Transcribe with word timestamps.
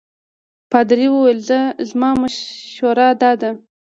پادري 0.71 1.07
وویل 1.11 1.39
زما 1.89 2.09
مشوره 2.21 3.07
دا 3.21 3.31
ده. 3.41 3.51